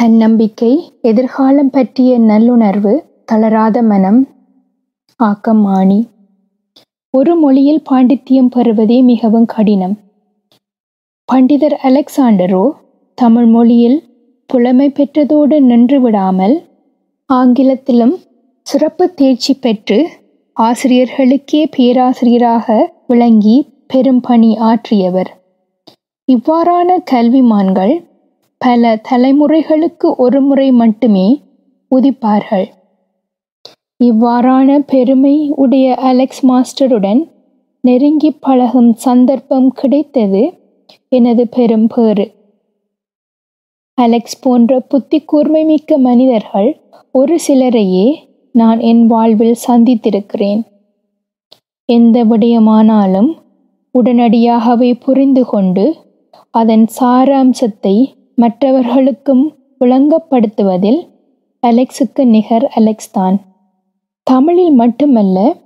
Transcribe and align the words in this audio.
தன்னம்பிக்கை, 0.00 0.92
எதிர்காலம் 1.02 1.70
பற்றிய 1.70 2.20
நல்லுணர்வு, 2.20 3.04
தளராத 3.24 3.82
மனம், 3.82 4.26
ஆக்கம் 5.16 5.64
ஆணி. 5.64 6.06
ஒரு 7.10 7.36
மொழியில் 7.36 7.82
பாண்டித்தியம் 7.90 8.46
பெறுவதே 8.46 9.02
மிகவும் 9.02 9.44
கடினம். 9.44 9.96
பண்டிதர் 11.32 11.76
அலெக்சாண்டரோ 11.82 12.70
தமிழ் 13.14 13.46
மொழியில் 13.46 14.04
புலமை 14.46 14.90
பெற்றதோடு 14.90 15.60
நின்று 15.60 16.00
விடாமல் 16.00 16.66
ஆங்கிலத்திலும் 17.26 18.16
சிறப்பு 18.62 19.14
தேர்ச்சி 19.14 19.54
பெற்று 19.54 20.08
ஆசிரியர்களுக்கே 20.60 21.64
பேராசிரியராக 21.76 22.94
விளங்கி 23.06 23.68
பெரும் 23.86 24.20
பணி 24.20 24.56
ஆற்றியவர். 24.56 25.30
இவ்வாறான 26.32 26.96
கல்விமான்கள் 27.10 28.07
பல 28.58 29.00
தலைமுறைகளுக்கு 29.10 30.16
ஒருமுறை 30.16 30.70
மட்டுமே 30.70 31.42
உதிப்பார்கள். 31.94 32.66
இவ்வாறான 34.04 34.78
பெருமை 34.78 35.52
உடைய 35.56 35.94
அலெக்ஸ் 35.94 36.46
மாஸ்டருடன் 36.46 37.30
நெருங்கிப் 37.80 38.40
பழகும் 38.40 38.92
சந்தர்ப்பம் 38.94 39.72
கிடைத்தது 39.72 40.52
எனது 41.08 41.48
பெரும் 41.48 41.86
பேறு. 41.86 42.32
அலெக்ஸ் 43.94 44.40
போன்ற 44.40 44.80
புத்தி 44.80 45.20
கூர்மை 45.20 45.64
மிக்க 45.64 45.98
மனிதர்கள் 45.98 46.80
ஒரு 47.12 47.38
சிலரையே 47.48 48.14
நான் 48.52 48.80
என் 48.80 49.06
வாழ்வில் 49.06 49.56
சந்தித்திருக்கிறேன். 49.68 50.62
எந்த 51.84 52.24
விடயமானாலும் 52.24 53.38
உடனடியாகவே 53.98 54.94
புரிந்து 54.94 55.44
கொண்டு 55.44 55.96
அதன் 56.50 56.86
சாராம்சத்தை 57.00 58.17
மற்றவர்களுக்கும் 58.40 59.54
விளங்கப்படுத்துவதில் 59.80 61.08
அலெக்ஸுக்கு 61.66 62.24
நிகர் 62.24 62.72
அலெக்ஸ்தான். 62.76 63.36
தமிழில் 64.22 64.70
மட்டுமல்ல 64.70 65.56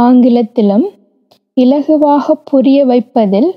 ஆங்கிலத்திலும் 0.00 0.86
இலகுவாக 1.60 2.32
புரிய 2.44 2.84
வைப்பதில் 2.84 3.54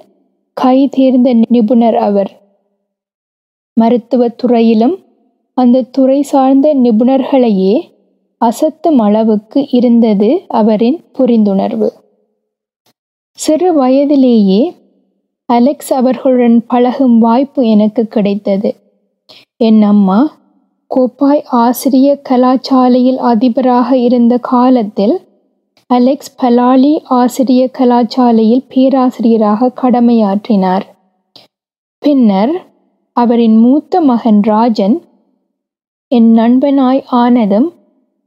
கைதேர்ந்த 0.61 1.43
நிபுணர் 1.49 1.95
அவர். 1.95 2.31
மருத்துவத் 3.81 4.37
துறையிலும் 4.37 4.99
அந்த 5.53 5.81
துறை 5.81 6.21
சார்ந்த 6.21 6.75
நிபுணர்களையே 6.75 7.81
அசத்தும் 8.45 8.97
அளவுக்கு 8.97 9.67
இருந்தது 9.69 10.45
அவரின் 10.47 11.03
புரிந்துணர்வு. 11.19 11.89
சிறு 13.31 13.73
வயதிலேயே 13.73 14.73
அலெக்ஸ் 15.49 15.91
அவர்களுடன் 15.93 16.59
பழகும் 16.67 17.17
வாய்ப்பு 17.19 17.61
எனக்கு 17.67 18.03
கிடைத்தது. 18.07 18.69
என் 19.57 19.81
அம்மா 19.83 20.19
கோப்பாய் 20.91 21.43
ஆசிரிய 21.61 22.09
கலாச்சாலையில் 22.29 23.19
அதிபராக 23.31 23.97
இருந்த 23.97 24.37
காலத்தில் 24.51 25.15
அலெக்ஸ் 25.89 26.33
பலாலி 26.41 26.93
ஆசிரிய 27.03 27.61
கலாச்சாலையில் 27.77 28.65
பேராசிரியராக 28.67 29.71
கடமையாற்றினார். 29.81 30.85
பின்னர் 32.03 32.53
அவரின் 33.17 33.57
மூத்த 33.57 34.01
மகன் 34.01 34.41
ராஜன் 34.41 34.97
என் 36.11 36.29
நண்பனாய் 36.37 37.01
ஆனதும் 37.21 37.69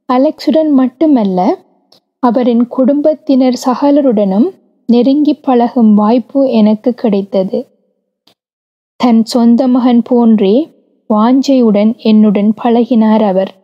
அலெக்ஸுடன் 0.08 0.72
மட்டுமல்ல 0.72 1.40
அவரின் 2.22 2.64
குடும்பத்தினர் 2.66 3.58
சகலருடனும் 3.66 4.48
நெருங்கிப் 4.86 5.42
பழகும் 5.42 5.94
வாய்ப்பு 5.94 6.50
எனக்கு 6.50 6.94
கிடைத்தது. 6.94 7.66
தன் 8.96 9.24
சொந்த 9.24 9.68
மகன் 9.68 10.02
போன்றே 10.02 10.68
வாஞ்சையுடன் 11.14 11.96
என்னுடன் 11.96 12.54
பழகினார் 12.64 13.22
அவர். 13.22 13.54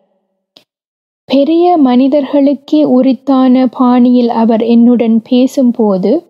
பெரிய 1.24 1.78
மனிதர்களுக்கே 1.84 2.84
உரித்தான 2.84 3.66
பாணியில் 3.66 4.28
அவர் 4.28 4.62
என்னுடன் 4.62 5.22
பேசும்போது 5.22 6.26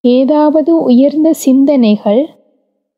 ஏதாவது 0.00 0.82
உயர்ந்த 0.82 1.32
சிந்தனைகள், 1.32 2.28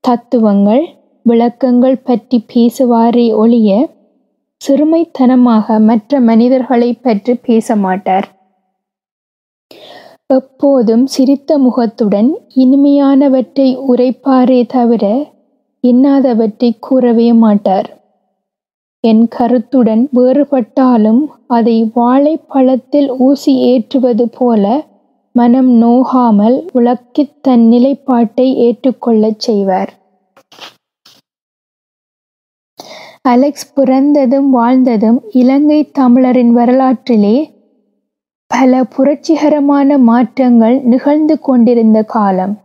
தத்துவங்கள், 0.01 0.97
விளக்கங்கள் 1.23 1.97
பற்றி 1.97 2.45
பேசுவாரே 2.55 3.34
ஒழிய 3.34 3.89
சிறுமைத்தனமாக 4.69 5.81
மற்ற 5.81 6.21
மனிதர்களைப் 6.21 7.03
பேச 7.43 7.77
மாட்டார் 7.77 8.33
எப்போதும் 10.27 11.07
சிரித்த 11.07 11.59
முகத்துடன் 11.59 12.39
இனிமையானவற்றை 12.57 13.79
உரைப்பாரே 13.89 14.67
தவிர 14.67 15.33
இன்னாதவற்றை 15.83 16.71
கூறவே 16.81 17.33
மாட்டார். 17.33 18.03
என் 19.01 19.29
கருத்துடன் 19.29 20.09
வேறுபட்டாலும் 20.15 21.27
அதை 21.47 21.91
வாழைப்பழத்தில் 21.95 23.11
ஊசி 23.19 23.57
ஏற்றுவது 23.57 24.29
போல 24.29 24.87
மனம் 25.33 25.83
நோகாமல் 25.83 26.67
உலக்கித் 26.75 27.43
தன் 27.43 27.69
நிலைப்பாட்டை 27.69 28.57
ஏற்றுக்கொள்ளச் 28.57 29.39
செய்வார். 29.39 29.93
அலெக்ஸ் 33.23 33.75
பிறந்ததும் 33.75 34.51
வாழ்ந்ததும் 34.51 35.23
இலங்கைத் 35.31 35.95
தமிழரின் 35.95 36.51
வரலாற்றிலே 36.51 37.53
பல 38.59 38.84
புரட்சிகரமான 38.84 39.98
மாற்றங்கள் 39.98 40.81
நிகழ்ந்து 40.81 41.41
கொண்டிருந்த 41.41 42.03
காலம். 42.03 42.59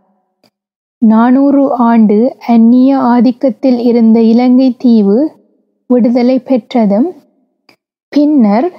நானூறு 0.98 1.72
ஆண்டு 1.72 2.36
அந்நிய 2.46 2.96
ஆதிக்கத்தில் 2.96 3.78
இருந்த 3.78 4.22
இலங்கை 4.22 4.74
தீவு 4.78 5.32
விடுதலை 5.86 6.38
பெற்றதும், 6.38 7.12
பின்னர் 8.08 8.72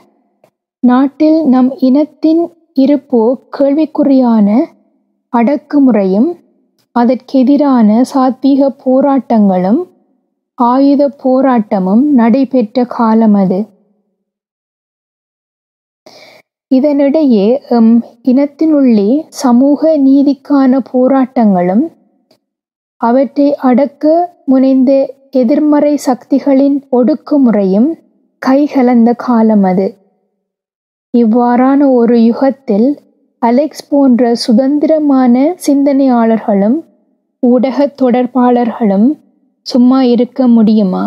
நாட்டில் 0.80 1.46
நம் 1.46 1.78
இனத்தின் 1.78 2.50
இருப்போ 2.74 3.40
கேள்விக்குறியான 3.58 4.60
அடக்குமுறையும், 5.38 6.30
அதற்கெதிரான 7.00 8.02
சாத்வீகப் 8.14 8.78
போராட்டங்களும், 8.86 9.84
ஆயுதப் 10.54 11.20
போராட்டமும் 11.24 12.02
நடைபெற்ற 12.02 12.84
காலம் 12.84 13.34
அது. 13.34 13.66
இதனிடையே 16.72 17.60
எம் 17.70 18.04
இனத்தினுள்ளே 18.24 19.24
சமூக 19.28 19.98
நீதிக்கான 19.98 20.80
போராட்டங்களும், 20.94 21.84
அவற்றை 22.98 23.56
அடக்க 23.56 24.36
முனைந்த 24.46 24.92
எதிர்மறை 25.30 25.98
சக்திகளின் 25.98 26.84
ஒடுக்குமுறையும் 26.92 27.90
கைகலந்த 28.46 29.14
காலம் 29.16 29.64
அது. 29.64 29.98
இவ்வாறான 31.18 31.94
ஒரு 31.94 32.24
யுகத்தில் 32.24 33.00
அலெக்ஸ் 33.40 33.90
போன்ற 33.90 34.36
சுதந்திரமான 34.36 35.56
சிந்தனையாளர்களும், 35.68 36.78
ஊடகத் 37.44 37.98
தொடர்பாளர்களும் 38.02 39.10
சும்மா 39.62 40.04
இருக்க 40.04 40.48
முடியுமா? 40.48 41.04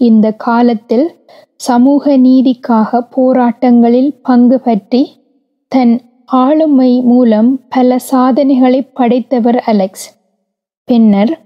இந்த 0.00 0.32
காலத்தில் 0.32 1.14
சமூக 1.56 2.18
நீதிக்காக 2.18 3.06
போராட்டங்களில் 3.16 4.18
பங்கு 4.22 4.60
பற்றி 4.60 5.02
தன் 5.68 6.00
ஆளுமை 6.24 7.00
மூலம் 7.00 7.60
பல 7.68 7.96
சாதனைகளைப் 8.10 8.94
படைத்தவர் 8.94 9.58
அலெக்ஸ். 9.58 10.18
பின்னர் 10.84 11.40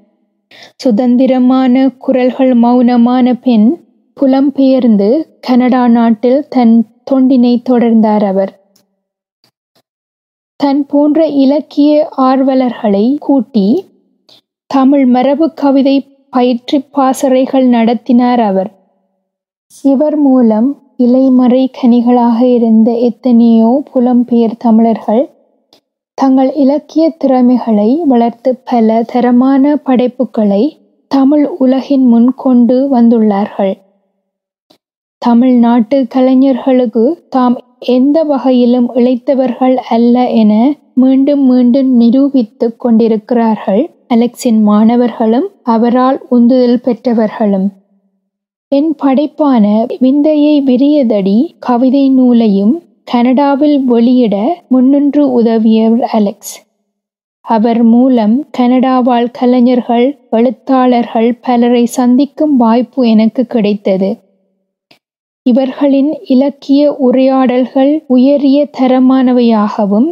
சுதந்திரமான 0.76 1.88
குரல்கள் 1.98 2.58
மௌனமான 2.58 3.32
பெண் 3.42 3.84
புலம்பெயர்ந்து 4.20 5.24
கனடா 5.40 5.88
நாட்டில் 5.88 6.48
தன் 6.48 6.86
தொண்டினைத் 7.10 7.62
தொடர்ந்தார் 7.70 8.26
அவர். 8.26 8.62
தன் 10.56 10.86
போன்ற 10.86 11.26
இலக்கிய 11.26 12.08
ஆர்வலர்களை 12.16 13.18
கூட்டி 13.18 13.84
தமிழ் 14.66 15.10
மரபுக் 15.10 15.56
கவிதை 15.56 16.13
பயிற்றுப் 16.34 16.92
பாசறைகள் 16.92 17.66
நடத்தினார் 17.66 18.40
அவர். 18.40 18.70
இவர் 19.82 20.16
மூலம் 20.16 20.78
இலைமறை 20.98 21.70
கனிகளாக 21.82 22.40
இருந்த 22.54 22.92
எத்தனையோ 22.92 23.82
புலம்பெயர் 23.94 24.56
தமிழர்கள் 24.58 25.30
தங்கள் 26.14 26.52
இலக்கியத் 26.54 27.18
திறமைகளை 27.18 28.00
வளர்த்து 28.04 28.56
பல 28.56 29.02
தரமான 29.12 29.76
படைப்புகளை 29.76 30.62
தமிழ் 31.08 31.46
உலகின் 31.58 32.06
முன் 32.06 32.34
கொண்டு 32.34 32.88
வந்துள்ளார்கள். 32.92 33.74
தமிழ்நாட்டு 35.18 36.06
கலைஞர்களுக்கு 36.08 37.26
தாம் 37.28 37.56
எந்த 37.78 38.22
வகையிலும் 38.22 38.94
இழைத்தவர்கள் 38.94 39.76
அல்ல 39.76 40.30
என 40.30 40.52
மீண்டும் 40.94 41.44
மீண்டும் 41.44 41.90
நிரூபித்துக் 42.00 42.80
கொண்டிருக்கிறார்கள் 42.80 43.82
அலெக்ஸின் 44.14 44.60
மாணவர்களும், 44.62 45.48
அவரால் 45.62 46.18
உந்துதல் 46.28 46.80
பெற்றவர்களும். 46.84 47.68
என் 48.72 48.94
படைப்பான 49.02 49.64
விந்தையை 50.00 50.54
விரியதடி 50.66 51.38
கவிதை 51.58 52.10
நூலையும் 52.10 52.74
கனடாவில் 53.04 53.78
வெளியிட 53.84 54.36
முன்னின்று 54.68 55.42
உதவியவர் 55.42 56.06
அலெக்ஸ். 56.18 56.54
அவர் 57.40 57.82
மூலம் 57.82 58.46
கனடா 58.50 59.00
வாழ் 59.00 59.30
கலைஞர்கள் 59.30 60.06
எழுத்தாளர்கள் 60.30 61.30
பலரை 61.40 61.84
சந்திக்கும் 61.86 62.56
வாய்ப்பு 62.56 63.08
எனக்கு 63.08 63.46
கிடைத்தது 63.46 64.10
இவர்களின் 65.46 66.12
இலக்கிய 66.26 66.82
உரையாடல்கள் 66.98 67.92
உயரிய 68.06 68.58
தரமானவையாகவும் 68.78 70.08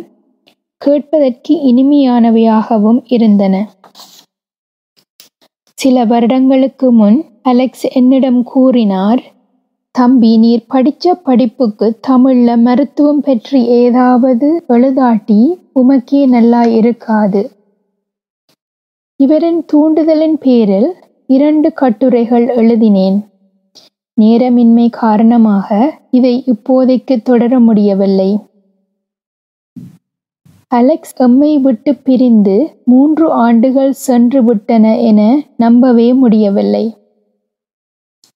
கேட்பதற்கு 0.84 1.54
இனிமையானவையாகவும் 1.70 3.00
இருந்தன. 3.06 3.54
சில 5.78 6.04
வருடங்களுக்கு 6.04 6.88
முன் 6.92 7.18
அலெக்ஸ் 7.42 7.86
என்னிடம் 7.98 8.42
கூறினார் 8.52 9.22
தம்பி 9.94 10.30
நீர் 10.36 10.68
படித்த 10.68 11.14
படிப்புக்கு 11.26 11.86
தமிழ்ல 12.08 12.50
மருத்துவம் 12.66 13.20
பற்றி 13.20 13.60
ஏதாவது 13.80 14.48
எழுதாட்டி 14.68 15.40
உமக்கே 15.80 16.20
நல்லா 16.26 16.62
இருக்காது. 16.80 17.42
இவரின் 19.20 19.60
தூண்டுதலின் 19.72 20.38
பேரில் 20.44 20.90
இரண்டு 21.26 21.68
கட்டுரைகள் 21.72 22.46
எழுதினேன். 22.60 23.18
நேரமின்மை 24.20 24.86
காரணமாக 25.02 25.68
இதை 26.10 26.34
இப்போதைக்கு 26.52 27.16
தொடர 27.22 27.60
முடியவில்லை. 27.60 28.30
அலெக்ஸ் 30.72 31.14
எம்மை 31.16 31.58
விட்டு 31.58 31.94
பிரிந்து 31.94 32.54
மூன்று 32.84 33.26
ஆண்டுகள் 33.30 33.92
சென்று 33.92 34.40
விட்டன 34.42 34.98
என 34.98 35.20
நம்பவே 35.56 36.06
முடியவில்லை. 36.12 36.84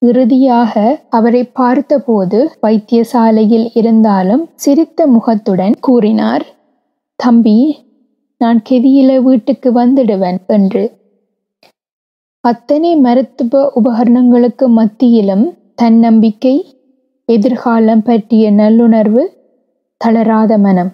இறுதியாக 0.03 0.75
அவரை 1.11 1.43
பார்த்தபோது 1.45 2.39
வைத்தியசாலையில் 2.63 3.67
இருந்தாலும் 3.75 4.43
சிரித்த 4.55 5.07
முகத்துடன் 5.07 5.77
கூறினார் 5.81 6.45
தம்பி 7.15 7.87
நான் 8.41 8.61
கெதியில 8.71 9.17
வீட்டுக்கு 9.23 9.73
வந்துடுவேன் 9.73 10.41
என்று. 10.47 10.85
அத்தனை 12.41 12.97
மருத்துவ 12.97 13.73
உபகரணங்களுக்கு 13.81 14.69
மத்தியிலும் 14.69 15.47
தன்னம்பிக்கை 15.75 16.57
எதிர்காலம் 17.29 18.03
பற்றிய 18.03 18.53
நல்லுணர்வு 18.53 19.25
தளராத 20.01 20.59
மனம். 20.59 20.93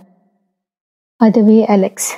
அதுவே 1.26 1.58
அலெக்ஸ். 1.66 2.10